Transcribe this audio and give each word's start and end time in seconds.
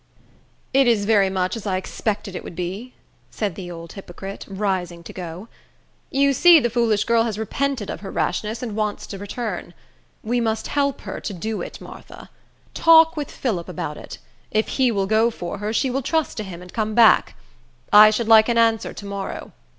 "It 0.73 0.87
is 0.87 1.05
very 1.05 1.29
much 1.29 1.55
as 1.55 1.67
I 1.67 1.77
expected 1.77 2.35
it 2.35 2.43
would 2.43 2.55
be," 2.55 2.95
said 3.29 3.53
the 3.53 3.69
old 3.69 3.93
hypocrite, 3.93 4.47
rising 4.49 5.03
to 5.03 5.13
go. 5.13 5.47
"You 6.09 6.33
see 6.33 6.59
the 6.59 6.71
foolish 6.71 7.03
girl 7.03 7.21
has 7.25 7.37
repented 7.37 7.91
of 7.91 7.99
her 7.99 8.09
rashness, 8.09 8.63
and 8.63 8.75
wants 8.75 9.05
to 9.05 9.19
return. 9.19 9.75
We 10.23 10.41
must 10.41 10.69
help 10.69 11.01
her 11.01 11.19
to 11.21 11.33
do 11.35 11.61
it, 11.61 11.79
Martha. 11.79 12.31
Talk 12.73 13.15
with 13.15 13.29
Phillip 13.29 13.69
about 13.69 13.95
it. 13.95 14.17
If 14.49 14.69
he 14.69 14.91
will 14.91 15.05
go 15.05 15.29
for 15.29 15.59
her, 15.59 15.71
she 15.71 15.91
will 15.91 16.01
trust 16.01 16.35
to 16.37 16.43
him, 16.43 16.63
and 16.63 16.73
come 16.73 16.95
back. 16.95 17.37
I 17.93 18.09
should 18.09 18.27
like 18.27 18.49
an 18.49 18.57
answer 18.57 18.93
to 18.95 19.05
morrow. 19.05 19.51